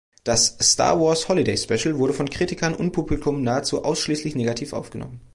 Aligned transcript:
Das 0.23 0.57
"Star 0.59 0.99
Wars 0.99 1.29
Holiday 1.29 1.55
Special" 1.55 1.99
wurde 1.99 2.13
von 2.13 2.27
Kritikern 2.27 2.73
und 2.73 2.91
Publikum 2.91 3.43
nahezu 3.43 3.83
ausschließlich 3.85 4.33
negativ 4.33 4.73
aufgenommen. 4.73 5.21